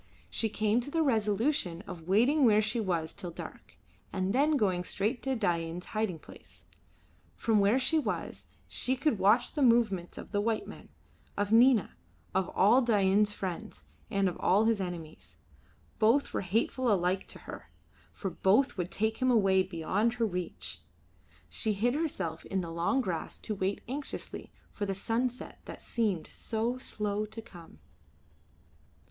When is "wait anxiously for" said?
23.53-24.87